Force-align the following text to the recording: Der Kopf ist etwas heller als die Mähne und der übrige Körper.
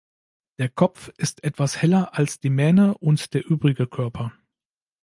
Der 0.57 0.67
Kopf 0.67 1.09
ist 1.19 1.43
etwas 1.43 1.79
heller 1.83 2.17
als 2.17 2.39
die 2.39 2.49
Mähne 2.49 2.97
und 2.97 3.35
der 3.35 3.45
übrige 3.45 3.85
Körper. 3.85 4.33